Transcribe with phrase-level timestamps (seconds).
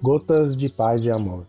[0.00, 1.44] Gotas de Paz e Amor.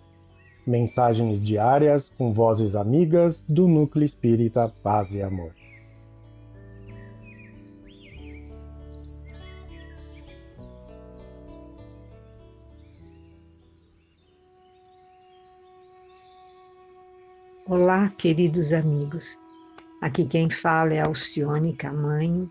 [0.66, 5.54] Mensagens diárias com vozes amigas do Núcleo Espírita Paz e Amor.
[17.68, 19.38] Olá, queridos amigos.
[20.02, 22.50] Aqui quem fala é Alcione Camanho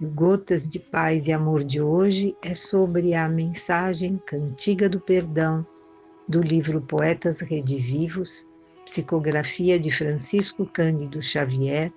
[0.00, 5.64] o Gotas de Paz e Amor de hoje é sobre a mensagem Cantiga do Perdão
[6.26, 8.44] do livro Poetas Redivivos,
[8.84, 11.92] psicografia de Francisco Cândido Xavier,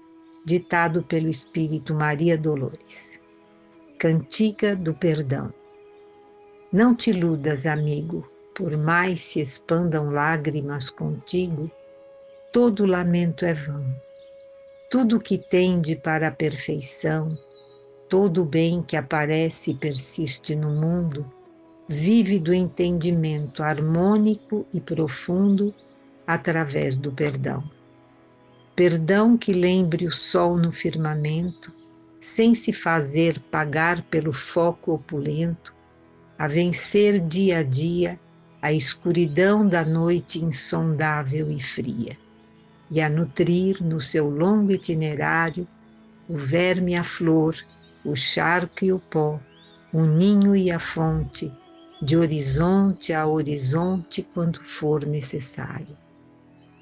[0.45, 3.19] ditado pelo Espírito Maria Dolores.
[3.97, 5.51] Cantiga do Perdão.
[6.71, 11.71] Não te iludas, amigo, por mais se expandam lágrimas contigo,
[12.53, 13.83] todo lamento é vão.
[14.91, 17.37] Tudo que tende para a perfeição,
[18.09, 21.25] Todo o bem que aparece e persiste no mundo
[21.89, 25.73] vive do entendimento harmônico e profundo
[26.25, 27.63] através do perdão.
[28.75, 31.73] Perdão que lembre o sol no firmamento,
[32.19, 35.73] sem se fazer pagar pelo foco opulento,
[36.39, 38.17] a vencer dia a dia
[38.61, 42.17] a escuridão da noite insondável e fria,
[42.89, 45.67] e a nutrir no seu longo itinerário
[46.27, 47.55] o verme a flor
[48.05, 49.39] o charco e o pó,
[49.91, 51.51] o ninho e a fonte,
[52.01, 55.97] de horizonte a horizonte quando for necessário.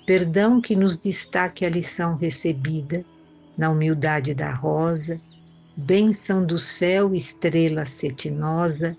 [0.06, 3.06] Perdão que nos destaque a lição recebida
[3.58, 5.20] na humildade da rosa,
[5.76, 8.98] bênção do céu, estrela cetinosa,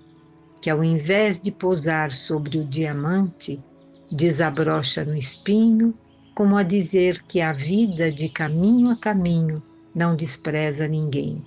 [0.61, 3.63] que ao invés de pousar sobre o diamante,
[4.11, 5.95] desabrocha no espinho,
[6.35, 9.63] como a dizer que a vida de caminho a caminho
[9.95, 11.45] não despreza ninguém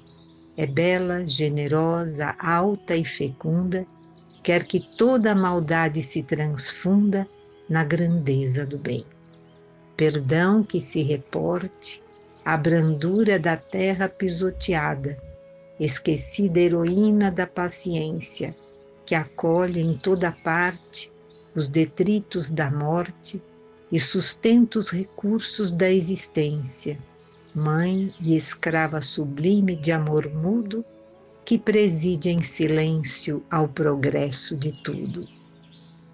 [0.60, 3.88] é bela, generosa, alta e fecunda,
[4.44, 7.26] quer que toda a maldade se transfunda
[7.70, 9.06] na grandeza do bem.
[9.96, 12.04] Perdão que se reporte
[12.44, 15.18] à brandura da terra pisoteada,
[15.80, 18.54] esquecida heroína da paciência,
[19.06, 21.10] que acolhe em toda parte
[21.56, 23.42] os detritos da morte
[23.90, 27.00] e sustenta os recursos da existência
[27.54, 30.86] mãe e escrava sublime de amor mudo,
[31.46, 35.28] que preside em silêncio ao progresso de tudo.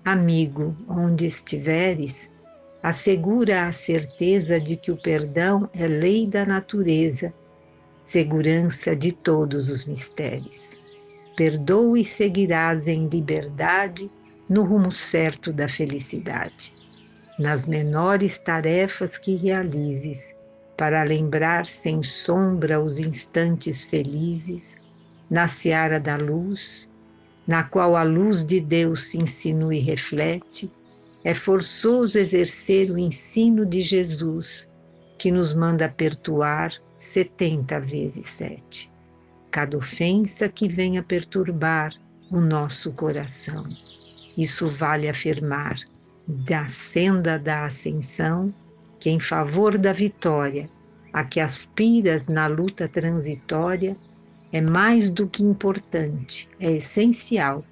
[0.03, 2.31] Amigo, onde estiveres,
[2.81, 7.33] assegura a certeza de que o perdão é lei da natureza,
[8.01, 10.79] segurança de todos os mistérios.
[11.35, 14.09] Perdoa e seguirás em liberdade
[14.47, 16.73] no rumo certo da felicidade.
[17.37, 20.35] Nas menores tarefas que realizes,
[20.77, 24.77] para lembrar sem sombra os instantes felizes,
[25.29, 26.89] na seara da luz,
[27.47, 30.71] na qual a luz de Deus se insinua e reflete,
[31.23, 34.69] é forçoso exercer o ensino de Jesus,
[35.17, 38.91] que nos manda perdoar setenta vezes sete.
[39.49, 41.93] Cada ofensa que venha perturbar
[42.29, 43.65] o nosso coração.
[44.37, 45.77] Isso vale afirmar
[46.27, 48.53] da senda da ascensão
[49.05, 50.67] que, em favor da vitória
[51.13, 53.95] a que aspiras na luta transitória,
[54.51, 57.63] é mais do que importante, é essencial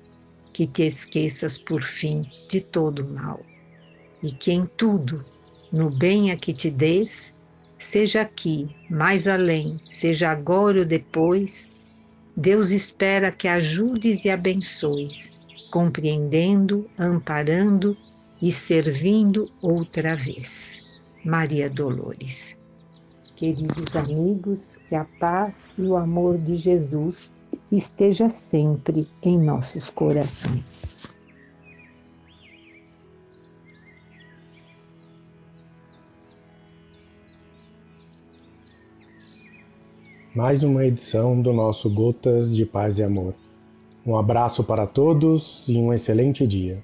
[0.53, 3.43] que te esqueças por fim de todo o mal.
[4.21, 5.25] E que em tudo,
[5.71, 7.33] no bem a que te des,
[7.79, 11.67] seja aqui, mais além, seja agora ou depois,
[12.37, 15.31] Deus espera que ajudes e abençoes,
[15.71, 17.97] compreendendo, amparando
[18.39, 20.82] e servindo outra vez.
[21.25, 22.57] Maria Dolores.
[23.37, 27.33] Queridos amigos, que a paz e o amor de Jesus
[27.71, 31.07] esteja sempre em nossos corações.
[40.35, 43.33] Mais uma edição do nosso Gotas de Paz e Amor.
[44.05, 46.83] Um abraço para todos e um excelente dia.